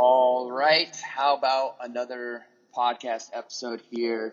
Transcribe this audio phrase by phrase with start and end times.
[0.00, 0.94] All right.
[1.02, 4.32] How about another podcast episode here?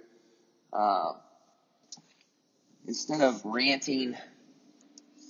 [0.71, 1.13] Uh,
[2.85, 4.15] instead of ranting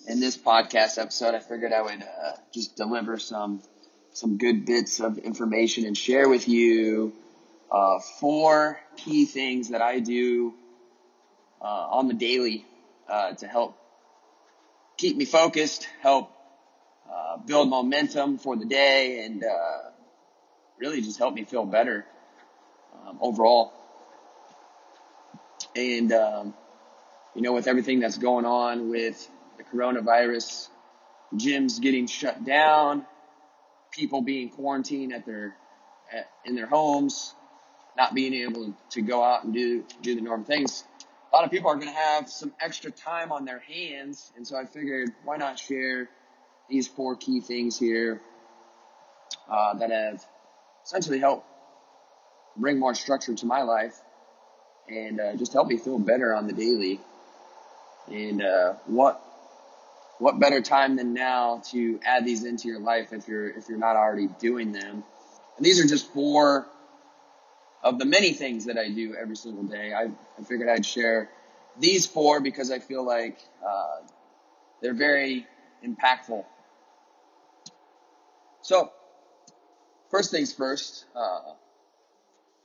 [0.10, 3.62] in this podcast episode, I figured I would uh, just deliver some
[4.12, 7.14] some good bits of information and share with you
[7.72, 10.54] uh, four key things that I do
[11.62, 12.66] uh, on the daily
[13.08, 13.78] uh, to help
[14.98, 16.30] keep me focused, help
[17.10, 19.42] uh, build momentum for the day, and
[20.80, 22.06] really just helped me feel better
[23.06, 23.74] um, overall.
[25.76, 26.54] And um,
[27.36, 30.70] you know, with everything that's going on with the coronavirus,
[31.34, 33.06] gyms getting shut down,
[33.92, 35.56] people being quarantined at their
[36.12, 37.34] at, in their homes,
[37.98, 40.84] not being able to go out and do do the normal things.
[41.32, 44.48] A lot of people are going to have some extra time on their hands, and
[44.48, 46.10] so I figured why not share
[46.70, 48.22] these four key things here
[49.50, 50.26] uh, that have
[50.86, 51.46] essentially help
[52.56, 54.00] bring more structure to my life
[54.88, 57.00] and uh, just help me feel better on the daily.
[58.08, 59.22] And uh, what
[60.20, 63.80] what better time than now to add these into your life if you're if you're
[63.80, 65.04] not already doing them?
[65.58, 66.68] And these are just four
[67.84, 69.94] of the many things that I do every single day.
[69.94, 71.30] I, I figured I'd share
[71.80, 74.06] these four because I feel like uh,
[74.82, 75.46] they're very
[75.86, 76.46] impactful.
[78.62, 78.92] So,
[80.16, 81.42] first things first, uh,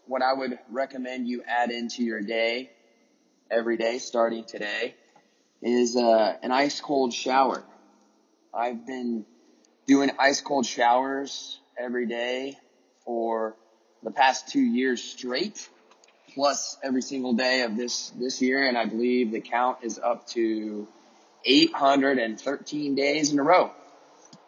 [0.07, 2.71] what I would recommend you add into your day
[3.51, 4.95] every day starting today
[5.61, 7.65] is uh, an ice cold shower.
[8.55, 9.27] I've been
[9.89, 12.57] doing ice cold showers every day
[13.05, 13.57] for
[14.05, 15.69] the past two years straight,
[16.37, 20.29] plus every single day of this this year, and I believe the count is up
[20.29, 20.87] to
[21.45, 23.73] 813 days in a row.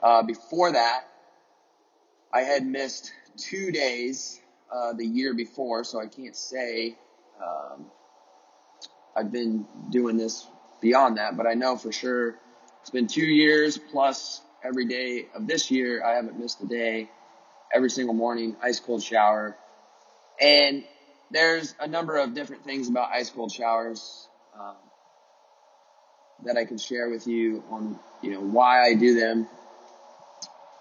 [0.00, 1.02] Uh, before that,
[2.32, 4.40] I had missed two days
[4.72, 6.96] uh, the year before, so I can't say
[7.42, 7.86] um,
[9.16, 10.46] I've been doing this
[10.80, 12.36] beyond that, but I know for sure
[12.80, 16.04] it's been two years plus every day of this year.
[16.04, 17.10] I haven't missed a day.
[17.74, 19.56] Every single morning, ice cold shower.
[20.40, 20.84] And
[21.30, 24.28] there's a number of different things about ice cold showers
[24.58, 24.76] um,
[26.44, 29.48] that I can share with you on, you know, why I do them.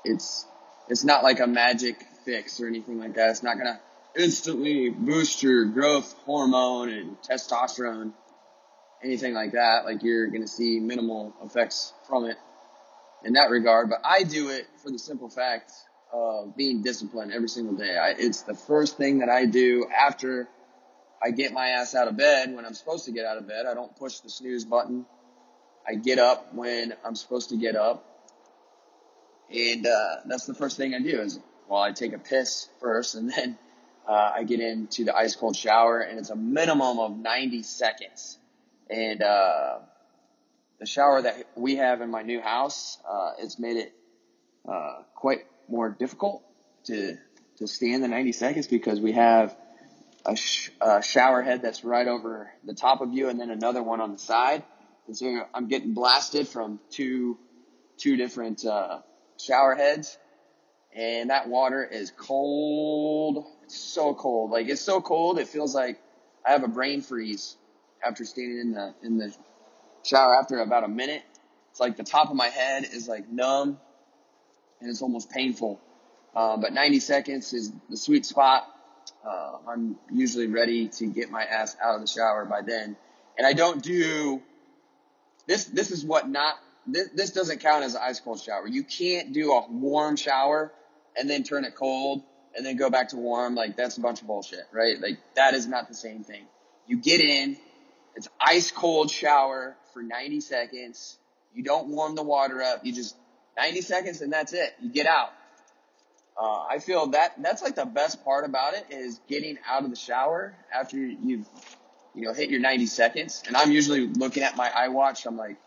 [0.03, 0.45] It's
[0.89, 3.29] it's not like a magic fix or anything like that.
[3.29, 3.79] It's not gonna
[4.15, 8.13] instantly boost your growth hormone and testosterone,
[9.03, 9.85] anything like that.
[9.85, 12.37] Like you're gonna see minimal effects from it
[13.23, 13.89] in that regard.
[13.89, 15.71] But I do it for the simple fact
[16.13, 17.97] of being disciplined every single day.
[17.97, 20.49] I, it's the first thing that I do after
[21.23, 23.65] I get my ass out of bed when I'm supposed to get out of bed.
[23.69, 25.05] I don't push the snooze button.
[25.87, 28.05] I get up when I'm supposed to get up.
[29.53, 33.15] And uh, that's the first thing I do is, well, I take a piss first
[33.15, 33.57] and then
[34.07, 38.37] uh, I get into the ice cold shower and it's a minimum of 90 seconds.
[38.89, 39.79] And uh,
[40.79, 43.93] the shower that we have in my new house, uh, it's made it
[44.67, 46.43] uh, quite more difficult
[46.85, 47.17] to
[47.57, 49.55] to stand the 90 seconds because we have
[50.25, 53.83] a, sh- a shower head that's right over the top of you and then another
[53.83, 54.63] one on the side.
[55.05, 57.37] And so I'm getting blasted from two
[57.97, 59.01] two different uh,
[59.43, 60.17] shower heads,
[60.93, 63.45] and that water is cold.
[63.63, 64.51] It's so cold.
[64.51, 66.01] Like it's so cold, it feels like
[66.45, 67.55] I have a brain freeze
[68.05, 69.33] after standing in the in the
[70.03, 71.23] shower after about a minute.
[71.71, 73.79] It's like the top of my head is like numb,
[74.79, 75.79] and it's almost painful.
[76.35, 78.67] Uh, but 90 seconds is the sweet spot.
[79.25, 82.95] Uh, I'm usually ready to get my ass out of the shower by then.
[83.37, 84.41] And I don't do
[85.47, 85.65] this.
[85.65, 86.55] This is what not
[86.87, 88.67] this, this doesn't count as an ice cold shower.
[88.67, 90.71] You can't do a warm shower
[91.17, 92.23] and then turn it cold
[92.55, 93.55] and then go back to warm.
[93.55, 94.99] Like that's a bunch of bullshit, right?
[94.99, 96.45] Like that is not the same thing.
[96.87, 97.57] You get in,
[98.15, 101.17] it's ice cold shower for 90 seconds.
[101.53, 102.85] You don't warm the water up.
[102.85, 103.15] You just
[103.57, 104.73] 90 seconds and that's it.
[104.81, 105.31] You get out.
[106.41, 109.89] Uh, I feel that that's like the best part about it is getting out of
[109.89, 111.45] the shower after you've,
[112.15, 113.43] you know, hit your 90 seconds.
[113.45, 115.25] And I'm usually looking at my iWatch.
[115.27, 115.57] I'm like,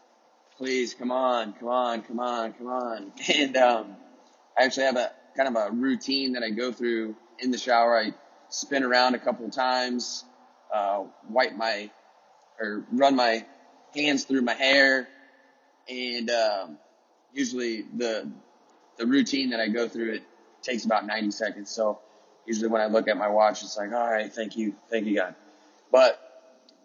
[0.57, 3.13] please, come on, come on, come on, come on.
[3.35, 3.97] And, um,
[4.57, 7.99] I actually have a kind of a routine that I go through in the shower.
[7.99, 8.15] I
[8.51, 10.25] spin around a couple of times,
[10.73, 11.91] uh, wipe my,
[12.61, 13.45] or run my
[13.95, 15.09] hands through my hair.
[15.89, 16.79] And, um,
[17.33, 18.31] usually the,
[18.97, 20.23] the routine that I go through, it
[20.63, 21.71] takes about 90 seconds.
[21.71, 21.99] So
[22.47, 24.75] usually when I look at my watch, it's like, all right, thank you.
[24.89, 25.35] Thank you, God.
[25.91, 26.24] But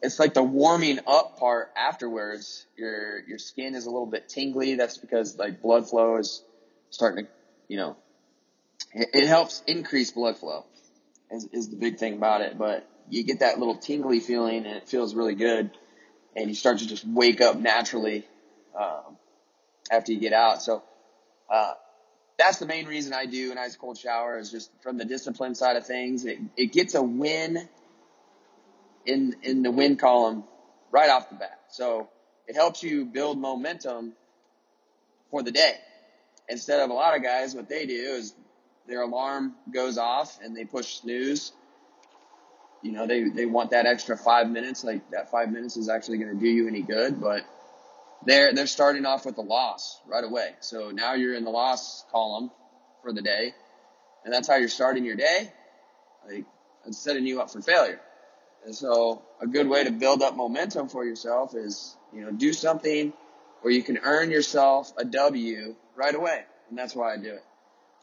[0.02, 2.66] it's like the warming up part afterwards.
[2.78, 4.76] Your, your skin is a little bit tingly.
[4.76, 6.44] That's because like blood flow is
[6.90, 7.32] starting to,
[7.68, 7.98] you know,
[8.94, 10.66] it, it helps increase blood flow
[11.32, 12.58] is, is the big thing about it.
[12.58, 15.72] But you get that little tingly feeling and it feels really good.
[16.36, 18.26] And you start to just wake up naturally
[18.80, 19.18] um,
[19.92, 20.62] after you get out.
[20.62, 20.84] So
[21.52, 21.74] uh,
[22.38, 25.56] that's the main reason I do an ice cold shower is just from the discipline
[25.56, 26.26] side of things.
[26.26, 27.68] It, it gets a win
[29.10, 30.44] in in the win column
[30.92, 31.60] right off the bat.
[31.70, 32.10] So
[32.48, 34.14] it helps you build momentum
[35.32, 35.76] for the day.
[36.48, 38.34] Instead of a lot of guys, what they do is
[38.88, 41.52] their alarm goes off and they push snooze.
[42.82, 44.84] You know, they, they want that extra five minutes.
[44.84, 47.44] Like that five minutes is actually going to do you any good, but
[48.26, 50.56] they're, they're starting off with a loss right away.
[50.60, 52.50] So now you're in the loss column
[53.04, 53.54] for the day.
[54.26, 55.52] And that's how you're starting your day.
[56.28, 56.46] Like,
[56.92, 58.02] setting you up for failure.
[58.66, 62.54] And so a good way to build up momentum for yourself is, you know, do
[62.54, 63.14] something
[63.62, 66.44] where you can earn yourself a W right away.
[66.70, 67.44] And that's why I do it.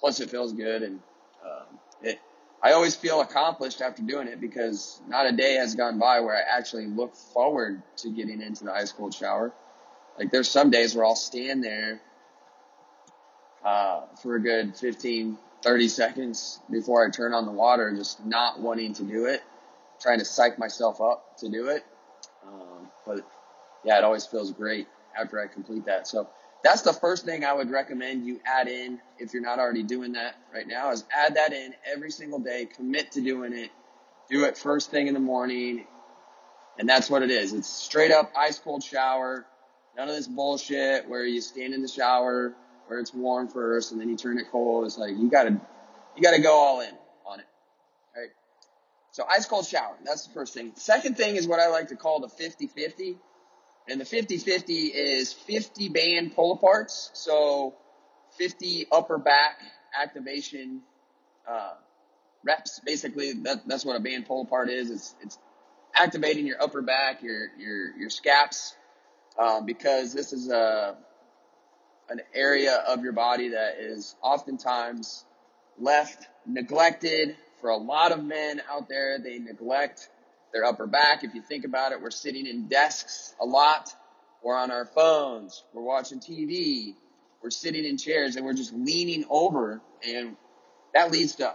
[0.00, 1.00] Plus it feels good and,
[1.44, 2.20] um, it,
[2.62, 6.34] I always feel accomplished after doing it because not a day has gone by where
[6.34, 9.52] I actually look forward to getting into the ice cold shower.
[10.18, 12.00] Like there's some days where I'll stand there,
[13.64, 18.60] uh, for a good 15, 30 seconds before I turn on the water, just not
[18.60, 19.42] wanting to do it
[20.00, 21.84] trying to psych myself up to do it.
[22.46, 23.20] Um, but
[23.84, 24.86] yeah, it always feels great
[25.18, 26.06] after I complete that.
[26.06, 26.28] So
[26.62, 30.12] that's the first thing I would recommend you add in if you're not already doing
[30.12, 33.70] that right now is add that in every single day, commit to doing it,
[34.28, 35.86] do it first thing in the morning.
[36.78, 37.52] And that's what it is.
[37.52, 39.46] It's straight up ice cold shower.
[39.96, 42.54] None of this bullshit where you stand in the shower
[42.86, 44.84] where it's warm first and then you turn it cold.
[44.84, 45.60] It's like you gotta,
[46.16, 46.92] you gotta go all in.
[49.16, 49.96] So ice cold shower.
[50.04, 50.72] That's the first thing.
[50.74, 53.16] Second thing is what I like to call the 50-50.
[53.88, 57.08] And the 50-50 is 50 band pull aparts.
[57.14, 57.74] So
[58.36, 59.56] 50 upper back
[59.98, 60.82] activation,
[61.48, 61.72] uh,
[62.44, 62.78] reps.
[62.84, 64.90] Basically, that, that's what a band pull apart is.
[64.90, 65.38] It's, it's
[65.94, 68.76] activating your upper back, your, your, your scaps,
[69.38, 70.94] um, because this is a,
[72.10, 75.24] an area of your body that is oftentimes
[75.78, 80.08] left neglected, for a lot of men out there, they neglect
[80.52, 81.24] their upper back.
[81.24, 83.90] If you think about it, we're sitting in desks a lot.
[84.42, 85.64] We're on our phones.
[85.72, 86.94] We're watching TV.
[87.42, 90.36] We're sitting in chairs and we're just leaning over and
[90.94, 91.54] that leads to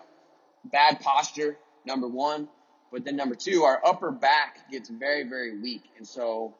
[0.65, 2.47] bad posture, number one.
[2.91, 5.83] But then number two, our upper back gets very, very weak.
[5.97, 6.53] And so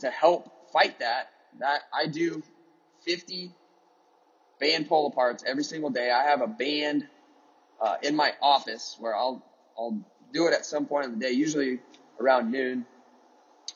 [0.00, 2.42] to help fight that, that I do
[3.04, 3.52] 50
[4.58, 6.10] band pull aparts every single day.
[6.10, 7.06] I have a band
[7.80, 9.44] uh, in my office where I'll
[9.78, 9.98] I'll
[10.32, 11.80] do it at some point in the day, usually
[12.20, 12.86] around noon.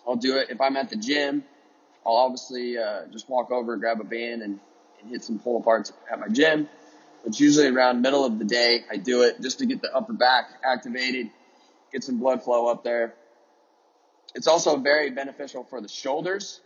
[0.07, 1.45] I'll do it if I'm at the gym.
[2.07, 4.61] I'll obviously uh, just walk over, grab a band, and,
[5.01, 6.69] and hit some pull aparts at my gym.
[7.25, 8.85] It's usually around middle of the day.
[8.91, 11.31] I do it just to get the upper back activated,
[11.91, 13.15] get some blood flow up there.
[14.35, 16.61] It's also very beneficial for the shoulders.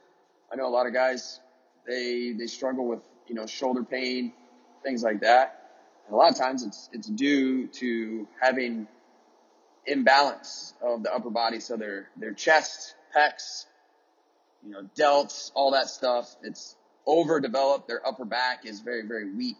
[0.52, 1.38] I know a lot of guys
[1.86, 4.32] they they struggle with you know shoulder pain,
[4.82, 5.57] things like that.
[6.08, 8.88] And a lot of times it's, it's due to having
[9.86, 11.60] imbalance of the upper body.
[11.60, 13.66] So their, their chest, pecs,
[14.64, 16.34] you know, delts, all that stuff.
[16.42, 16.74] It's
[17.06, 17.88] overdeveloped.
[17.88, 19.58] Their upper back is very, very weak.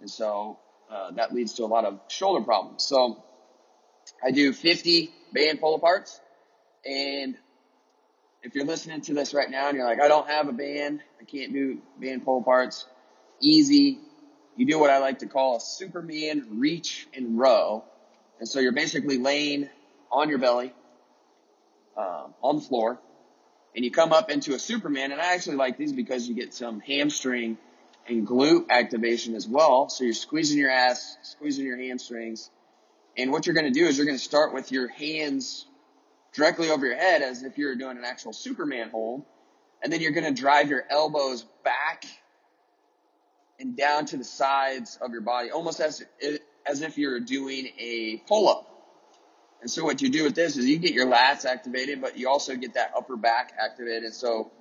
[0.00, 0.58] And so,
[0.90, 2.84] uh, that leads to a lot of shoulder problems.
[2.84, 3.24] So
[4.22, 6.20] I do 50 band pull aparts.
[6.84, 7.34] And
[8.42, 11.00] if you're listening to this right now and you're like, I don't have a band,
[11.20, 12.84] I can't do band pull aparts,
[13.40, 13.98] easy,
[14.56, 17.84] you do what I like to call a Superman reach and row.
[18.38, 19.68] And so you're basically laying
[20.10, 20.72] on your belly,
[21.96, 22.98] um, on the floor,
[23.74, 25.12] and you come up into a Superman.
[25.12, 27.58] And I actually like these because you get some hamstring
[28.08, 29.88] and glute activation as well.
[29.88, 32.50] So you're squeezing your ass, squeezing your hamstrings.
[33.16, 35.66] And what you're going to do is you're going to start with your hands
[36.32, 39.24] directly over your head as if you're doing an actual Superman hold.
[39.82, 42.04] And then you're going to drive your elbows back
[43.58, 46.04] and down to the sides of your body, almost as,
[46.66, 48.72] as if you're doing a pull up.
[49.60, 52.28] And so what you do with this is you get your lats activated, but you
[52.28, 54.14] also get that upper back activated.
[54.14, 54.52] So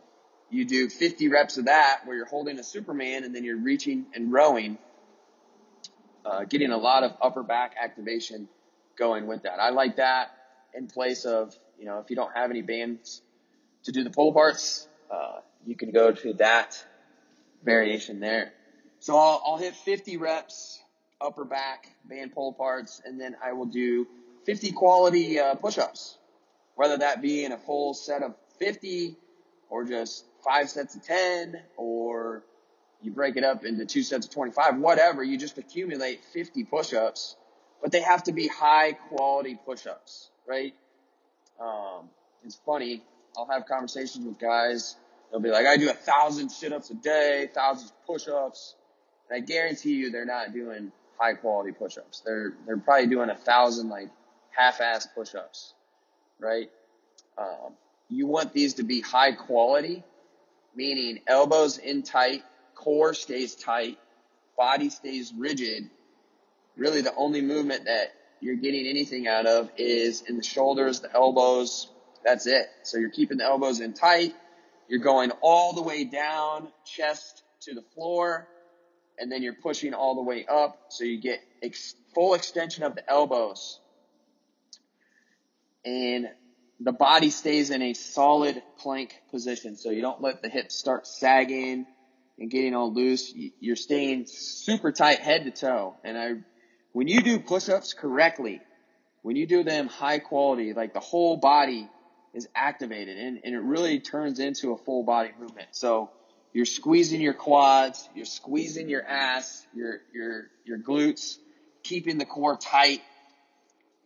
[0.50, 4.06] you do 50 reps of that where you're holding a Superman and then you're reaching
[4.14, 4.78] and rowing,
[6.26, 8.48] uh, getting a lot of upper back activation
[8.98, 9.60] going with that.
[9.60, 10.32] I like that
[10.74, 13.22] in place of, you know, if you don't have any bands
[13.84, 16.84] to do the pull aparts, uh, you can go to that
[17.64, 18.54] variation there.
[19.06, 20.82] So I'll, I'll hit 50 reps,
[21.22, 24.08] upper back, band pull parts, and then I will do
[24.48, 26.18] 50 quality uh, push-ups,
[26.74, 29.16] whether that be in a full set of 50
[29.70, 32.42] or just five sets of 10 or
[33.04, 37.36] you break it up into two sets of 25, whatever, you just accumulate 50 push-ups,
[37.84, 40.74] but they have to be high quality push-ups, right?
[41.62, 42.10] Um,
[42.44, 43.04] it's funny.
[43.38, 44.96] I'll have conversations with guys.
[45.30, 48.74] They'll be like, I do a thousand sit-ups a day, thousands push-ups.
[48.78, 48.85] And
[49.32, 52.22] I guarantee you they're not doing high quality push-ups.
[52.26, 54.10] They're, they're probably doing a thousand like
[54.52, 55.74] half-ass push-ups,
[56.40, 56.70] right?
[57.38, 57.74] Um,
[58.10, 60.04] you want these to be high quality,
[60.76, 62.44] meaning elbows in tight,
[62.76, 63.98] core stays tight,
[64.58, 65.90] body stays rigid.
[66.78, 71.14] Really the only movement that you're getting anything out of is in the shoulders, the
[71.14, 71.90] elbows.
[72.24, 72.68] That's it.
[72.84, 74.36] So you're keeping the elbows in tight.
[74.88, 78.48] You're going all the way down, chest to the floor,
[79.20, 80.78] and then you're pushing all the way up.
[80.90, 83.80] So you get ex- full extension of the elbows.
[85.84, 86.28] And
[86.80, 89.78] the body stays in a solid plank position.
[89.78, 91.86] So you don't let the hips start sagging
[92.38, 93.34] and getting all loose.
[93.60, 95.96] You're staying super tight head to toe.
[96.04, 96.34] And I,
[96.92, 98.62] when you do push-ups correctly,
[99.22, 101.90] when you do them high quality, like the whole body
[102.34, 105.70] is activated and, and it really turns into a full body movement.
[105.72, 106.12] So
[106.56, 111.38] you're squeezing your quads, you're squeezing your ass, your, your, your glutes,
[111.84, 113.02] keeping the core tight.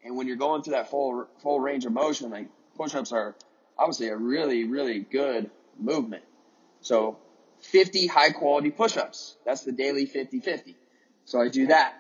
[0.04, 3.36] And when you're going through that full, full range of motion, like push-ups are
[3.78, 6.24] obviously a really, really good movement.
[6.82, 7.20] So
[7.60, 9.36] 50 high quality push-ups.
[9.46, 10.74] That's the daily 50-50.
[11.26, 11.94] So I do that.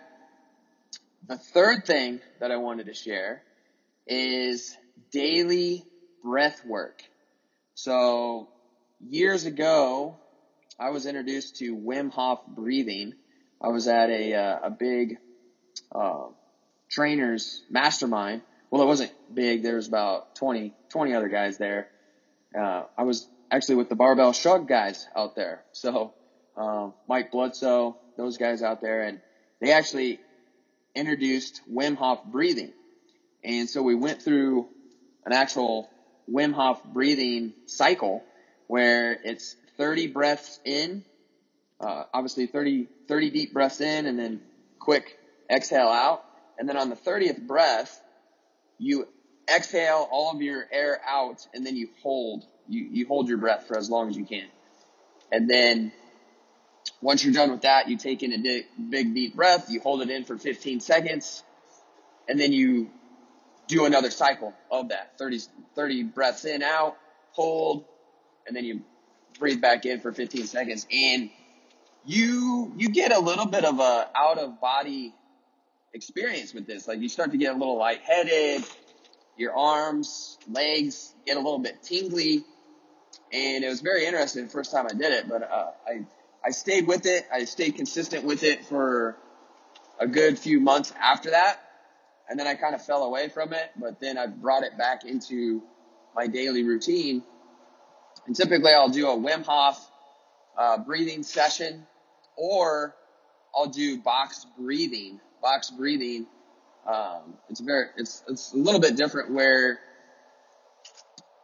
[1.28, 3.44] The third thing that I wanted to share
[4.08, 4.76] is
[5.12, 5.86] daily
[6.24, 7.04] breath work.
[7.76, 8.50] So
[9.00, 10.18] years ago,
[10.80, 13.14] I was introduced to Wim Hof breathing.
[13.62, 15.18] I was at a, uh, a big,
[15.94, 16.28] uh,
[16.90, 18.42] trainer's mastermind.
[18.72, 19.62] Well, it wasn't big.
[19.62, 21.90] There was about 20, 20 other guys there.
[22.58, 25.64] Uh, I was actually with the barbell shrug guys out there.
[25.74, 26.14] So,
[26.58, 29.22] um, Mike Bledsoe, those guys out there, and
[29.62, 30.20] they actually
[30.96, 32.74] introduced Wim Hof breathing.
[33.44, 34.68] And so we went through
[35.26, 35.90] an actual
[36.30, 38.24] Wim Hof breathing cycle
[38.68, 41.04] where it's 30 breaths in,
[41.80, 44.42] uh, obviously 30, 30 deep breaths in and then
[44.78, 45.18] quick
[45.50, 46.22] exhale out.
[46.60, 48.00] And then on the 30th breath,
[48.78, 49.08] you
[49.50, 53.66] exhale all of your air out and then you hold you, you hold your breath
[53.68, 54.46] for as long as you can.
[55.32, 55.92] And then
[57.02, 60.02] once you're done with that, you take in a di- big deep breath, you hold
[60.02, 61.44] it in for 15 seconds,
[62.28, 62.90] and then you
[63.68, 65.40] do another cycle of that 30,
[65.76, 66.96] 30 breaths in, out,
[67.32, 67.86] hold,
[68.46, 68.82] and then you
[69.38, 70.88] breathe back in for 15 seconds.
[70.92, 71.30] And
[72.06, 75.14] you, you get a little bit of a out of body
[75.94, 76.88] experience with this.
[76.88, 78.64] Like you start to get a little lightheaded,
[79.38, 82.44] your arms, legs get a little bit tingly
[83.32, 85.30] and it was very interesting the first time I did it.
[85.30, 86.06] But uh, I
[86.46, 87.28] I stayed with it.
[87.32, 89.18] I stayed consistent with it for
[90.00, 91.60] a good few months after that,
[92.30, 93.72] and then I kind of fell away from it.
[93.78, 95.62] But then I brought it back into
[96.16, 97.24] my daily routine.
[98.26, 99.80] And typically, I'll do a Wim Hof
[100.58, 101.86] uh, breathing session,
[102.36, 102.96] or
[103.56, 105.20] I'll do box breathing.
[105.42, 106.28] Box breathing.
[106.88, 109.80] Um, it's very it's it's a little bit different where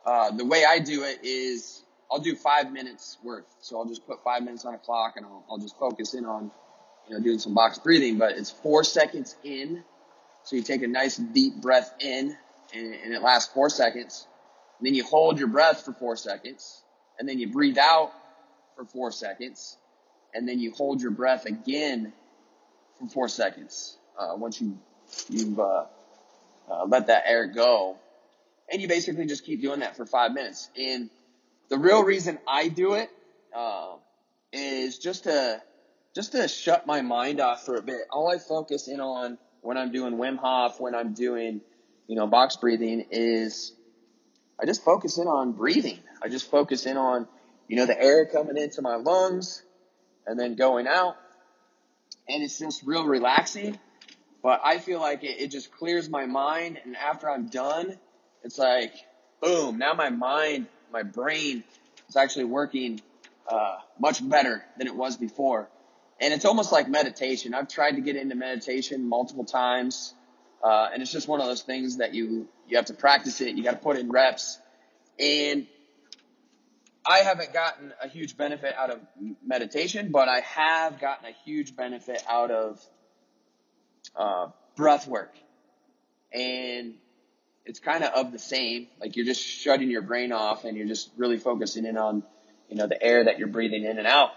[0.06, 3.46] uh, the way I do it is I'll do five minutes worth.
[3.62, 6.26] So I'll just put five minutes on a clock and I'll, I'll just focus in
[6.26, 6.52] on,
[7.10, 9.84] you know, doing some box breathing, but it's four seconds in.
[10.44, 12.36] So you take a nice deep breath in
[12.74, 14.28] and, and it lasts four seconds.
[14.80, 16.84] And then you hold your breath for four seconds
[17.20, 18.12] and then you breathe out
[18.76, 19.78] for four seconds
[20.34, 22.14] and then you hold your breath again
[23.00, 23.98] for four seconds.
[24.18, 24.78] Uh, once you,
[25.30, 25.86] you've, uh,
[26.70, 27.98] uh, let that air go
[28.72, 30.70] and you basically just keep doing that for five minutes.
[30.78, 31.10] And
[31.70, 33.10] the real reason I do it
[33.56, 33.96] uh,
[34.52, 35.62] is just to
[36.14, 38.02] just to shut my mind off for a bit.
[38.10, 41.62] All I focus in on when I'm doing Wim Hof, when I'm doing
[42.08, 43.74] you know box breathing, is
[44.60, 46.00] I just focus in on breathing.
[46.22, 47.28] I just focus in on
[47.68, 49.64] you know the air coming into my lungs
[50.26, 51.16] and then going out,
[52.28, 53.80] and it's just real relaxing.
[54.42, 57.98] But I feel like it, it just clears my mind, and after I'm done,
[58.44, 58.94] it's like,
[59.42, 61.64] boom, now my mind, my brain
[62.08, 63.02] is actually working
[63.50, 65.68] uh, much better than it was before.
[66.22, 67.54] And it's almost like meditation.
[67.54, 70.14] I've tried to get into meditation multiple times.
[70.66, 73.56] Uh, and it's just one of those things that you, you have to practice it.
[73.56, 74.60] You got to put in reps.
[75.20, 75.68] And
[77.06, 79.00] I haven't gotten a huge benefit out of
[79.46, 82.82] meditation, but I have gotten a huge benefit out of
[84.16, 85.36] uh, breath work.
[86.34, 86.96] And
[87.66, 88.88] it's kind of of the same.
[89.02, 92.24] Like you're just shutting your brain off and you're just really focusing in on,
[92.70, 94.32] you know, the air that you're breathing in and out.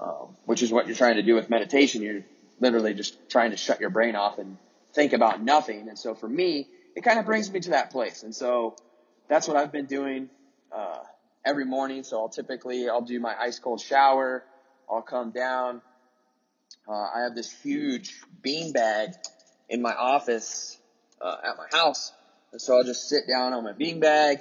[0.00, 2.02] um, which is what you're trying to do with meditation.
[2.02, 2.22] You're
[2.60, 4.56] literally just trying to shut your brain off and
[4.94, 5.88] think about nothing.
[5.88, 8.22] And so for me, it kind of brings me to that place.
[8.22, 8.76] And so
[9.28, 10.28] that's what I've been doing
[10.74, 10.98] uh,
[11.44, 12.02] every morning.
[12.02, 14.44] So I'll typically I'll do my ice cold shower.
[14.88, 15.82] I'll come down.
[16.88, 19.10] Uh, I have this huge bean bag
[19.68, 20.78] in my office
[21.20, 22.12] uh, at my house,
[22.52, 24.38] and so I'll just sit down on my bean bag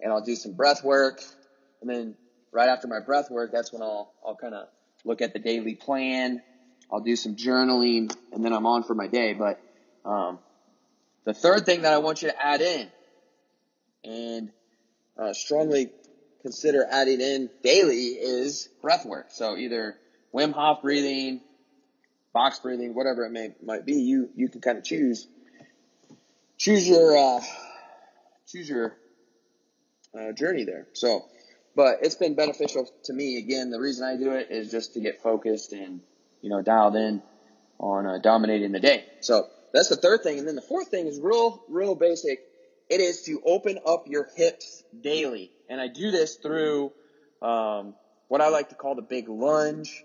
[0.00, 1.20] and I'll do some breath work,
[1.80, 2.14] and then
[2.52, 4.68] right after my breath work, that's when I'll I'll kind of
[5.04, 6.40] look at the daily plan.
[6.90, 9.34] I'll do some journaling, and then I'm on for my day.
[9.34, 9.58] But
[10.04, 10.38] um,
[11.24, 12.88] the third thing that I want you to add in,
[14.04, 14.50] and
[15.18, 15.90] uh, strongly
[16.42, 19.26] consider adding in daily, is breath work.
[19.30, 19.96] So either
[20.34, 21.40] Wim Hof breathing,
[22.32, 23.94] box breathing, whatever it may might be.
[23.94, 25.26] You you can kind of choose
[26.58, 27.40] choose your uh,
[28.48, 28.96] choose your
[30.18, 30.86] uh, journey there.
[30.92, 31.24] So
[31.76, 33.38] but it's been beneficial to me.
[33.38, 36.00] Again, the reason I do it is just to get focused and,
[36.40, 37.20] you know, dialed in
[37.78, 39.04] on uh, dominating the day.
[39.20, 40.38] So that's the third thing.
[40.38, 42.38] And then the fourth thing is real, real basic.
[42.88, 45.50] It is to open up your hips daily.
[45.68, 46.92] And I do this through,
[47.42, 47.94] um,
[48.28, 50.04] what I like to call the big lunge.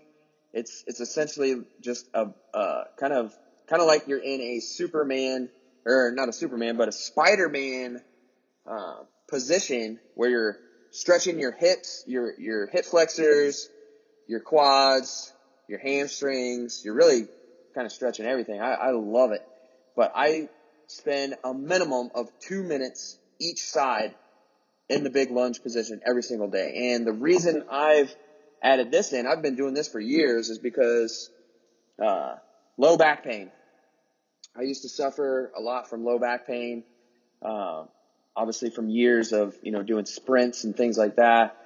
[0.52, 3.32] It's, it's essentially just a, uh, kind of,
[3.68, 5.48] kind of like you're in a Superman,
[5.86, 8.02] or not a Superman, but a Spider-Man,
[8.66, 8.96] uh,
[9.28, 10.58] position where you're
[10.90, 13.68] stretching your hips, your, your hip flexors,
[14.26, 15.32] your quads,
[15.68, 16.82] your hamstrings.
[16.84, 17.28] You're really
[17.74, 18.60] kind of stretching everything.
[18.60, 19.46] I, I love it.
[19.96, 20.48] But I
[20.86, 24.14] spend a minimum of two minutes each side
[24.88, 26.92] in the big lunge position every single day.
[26.92, 28.14] And the reason I've
[28.62, 31.30] added this in, I've been doing this for years, is because
[32.02, 32.34] uh,
[32.76, 33.50] low back pain.
[34.56, 36.82] I used to suffer a lot from low back pain.
[37.40, 37.84] Uh,
[38.36, 41.56] obviously from years of, you know, doing sprints and things like that.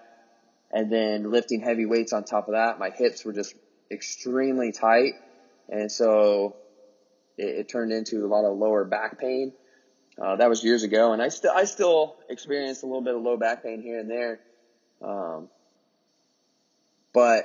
[0.72, 2.78] And then lifting heavy weights on top of that.
[2.78, 3.54] My hips were just
[3.90, 5.14] extremely tight.
[5.68, 6.56] And so
[7.36, 9.52] it, it turned into a lot of lower back pain.
[10.20, 13.22] Uh, that was years ago, and I still I still experienced a little bit of
[13.22, 14.40] low back pain here and there,
[15.02, 15.48] um,
[17.12, 17.44] but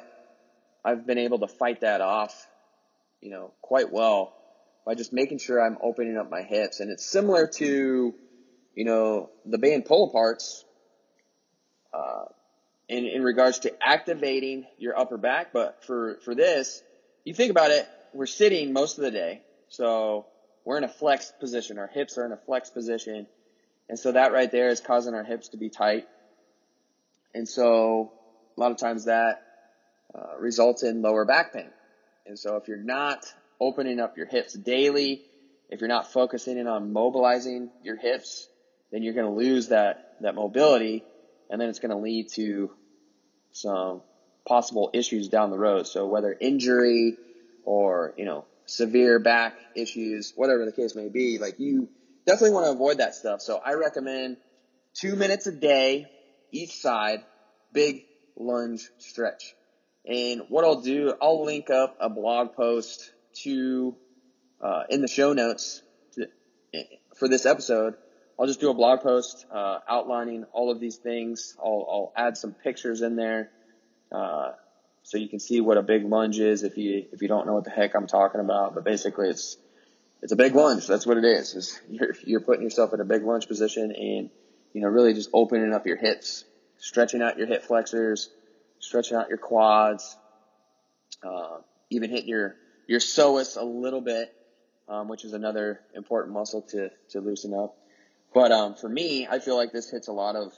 [0.86, 2.47] I've been able to fight that off,
[3.21, 4.36] you know, quite well
[4.86, 8.13] by just making sure I'm opening up my hips, and it's similar to
[8.80, 10.63] you know, the band Pull Aparts,
[11.93, 12.25] uh,
[12.88, 15.49] in, in regards to activating your upper back.
[15.52, 16.82] But for, for this,
[17.25, 19.41] you think about it, we're sitting most of the day.
[19.69, 20.25] So
[20.65, 21.77] we're in a flex position.
[21.77, 23.27] Our hips are in a flex position.
[23.88, 26.08] And so that right there is causing our hips to be tight.
[27.34, 28.12] And so
[28.58, 29.41] a lot of times that
[30.13, 31.69] uh, results in lower back pain.
[32.25, 33.25] And so if you're not
[33.60, 35.21] opening up your hips daily,
[35.69, 38.47] if you're not focusing in on mobilizing your hips,
[38.91, 41.03] then you're going to lose that, that mobility
[41.49, 42.71] and then it's going to lead to
[43.51, 44.01] some
[44.47, 45.88] possible issues down the road.
[45.88, 47.17] So whether injury
[47.65, 51.89] or, you know, severe back issues, whatever the case may be, like you
[52.25, 53.41] definitely want to avoid that stuff.
[53.41, 54.38] So I recommend
[54.93, 56.08] two minutes a day,
[56.51, 57.23] each side,
[57.73, 58.03] big
[58.38, 59.55] lunge stretch.
[60.05, 63.12] And what I'll do, I'll link up a blog post
[63.43, 63.95] to,
[64.62, 65.82] uh, in the show notes
[66.13, 66.27] to,
[67.15, 67.95] for this episode
[68.39, 71.58] I'll just do a blog post uh, outlining all of these things.
[71.62, 73.51] I'll, I'll add some pictures in there
[74.13, 74.51] uh,
[75.10, 77.56] so you can see what a big lunge is if you if you don't know
[77.56, 78.76] what the heck I'm talking about.
[78.76, 79.58] But basically, it's
[80.22, 80.86] it's a big lunge.
[80.86, 81.56] That's what it is.
[81.56, 84.30] Is you're you're putting yourself in a big lunge position and
[84.72, 86.45] you know really just opening up your hips,
[86.78, 88.30] stretching out your hip flexors,
[88.78, 90.15] stretching out your quads,
[91.24, 91.58] uh,
[91.89, 92.56] even hitting your
[92.88, 94.32] your psoas a little bit,
[94.88, 97.76] um, which is another important muscle to to loosen up.
[98.32, 100.54] But um, for me, I feel like this hits a lot of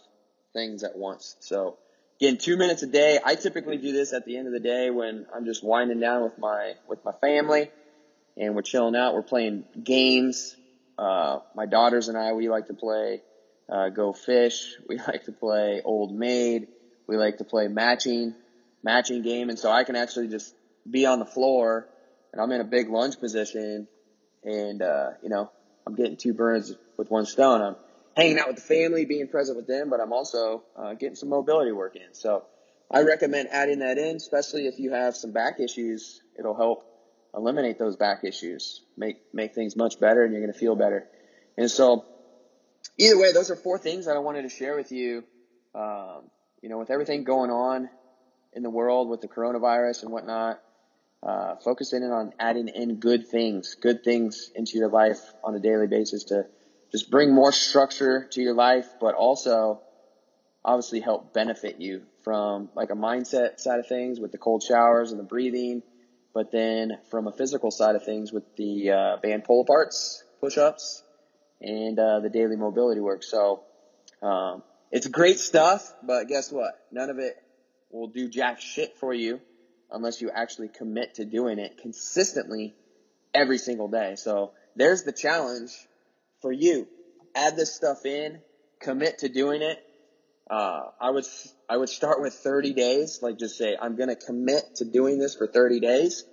[0.51, 1.37] things at once.
[1.39, 1.77] So
[2.21, 3.19] again, two minutes a day.
[3.23, 6.21] I typically do this at the end of the day when I'm just winding down
[6.21, 7.71] with my with my family
[8.37, 9.15] and we're chilling out.
[9.15, 10.55] We're playing games.
[10.99, 13.23] Uh, my daughters and I, we like to play
[13.67, 14.75] uh, Go Fish.
[14.87, 16.67] We like to play Old Maid.
[17.07, 18.35] We like to play matching
[18.83, 20.53] matching game, and so I can actually just
[20.89, 21.87] be on the floor
[22.33, 23.87] and I'm in a big lunge position,
[24.43, 25.49] and uh, you know
[25.87, 27.61] I'm getting two birds with one stone.
[27.61, 27.75] I'm
[28.15, 31.29] hanging out with the family, being present with them, but I'm also uh, getting some
[31.29, 32.13] mobility work in.
[32.13, 32.43] So
[32.89, 36.21] I recommend adding that in, especially if you have some back issues.
[36.37, 36.85] It'll help
[37.35, 41.07] eliminate those back issues, make make things much better, and you're going to feel better.
[41.57, 42.05] And so,
[42.97, 45.23] either way, those are four things that I wanted to share with you.
[45.73, 46.23] Um,
[46.61, 47.89] you know, with everything going on
[48.53, 50.59] in the world with the coronavirus and whatnot,
[51.23, 55.59] uh, focusing in on adding in good things, good things into your life on a
[55.59, 56.45] daily basis to
[56.91, 59.81] just bring more structure to your life, but also
[60.63, 65.11] obviously help benefit you from like a mindset side of things with the cold showers
[65.11, 65.81] and the breathing,
[66.33, 70.57] but then from a physical side of things with the uh, band pull aparts, push
[70.57, 71.03] ups,
[71.61, 73.23] and uh, the daily mobility work.
[73.23, 73.63] So
[74.21, 76.73] um, it's great stuff, but guess what?
[76.91, 77.35] None of it
[77.89, 79.41] will do jack shit for you
[79.89, 82.75] unless you actually commit to doing it consistently
[83.33, 84.15] every single day.
[84.15, 85.87] So there's the challenge
[86.41, 86.87] for you.
[87.35, 88.41] Add this stuff in,
[88.81, 89.77] commit to doing it.
[90.49, 91.25] Uh, I would
[91.69, 95.35] I would start with 30 days, like just say I'm gonna commit to doing this
[95.35, 96.25] for 30 days,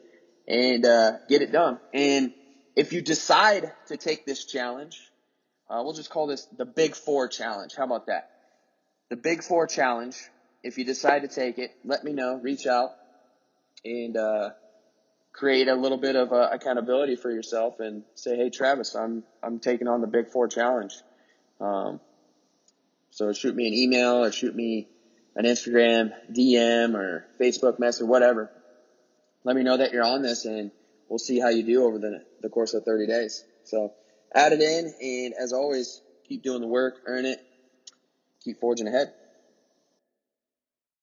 [0.46, 1.78] and uh, get it done.
[1.92, 2.32] And
[2.74, 4.98] if you decide to take this challenge,
[5.70, 7.72] uh, we'll just call this the Big Four Challenge.
[7.76, 8.24] How about that?
[9.10, 10.16] The Big Four Challenge.
[10.64, 12.40] If you decide to take it, let me know.
[12.42, 12.90] Reach out
[13.84, 14.50] and uh,
[15.38, 19.61] create a little bit of uh, accountability for yourself and say, "Hey, Travis, I'm I'm
[19.61, 20.92] taking on the Big Four Challenge."
[21.61, 22.01] Um,
[23.11, 24.88] so shoot me an email or shoot me
[25.37, 28.51] an Instagram DM or Facebook message, whatever.
[29.44, 30.72] Let me know that you're on this, and
[31.09, 33.44] we'll see how you do over the the course of 30 days.
[33.62, 33.92] So
[34.35, 37.40] add it in, and as always, keep doing the work, earn it,
[38.42, 39.12] keep forging ahead.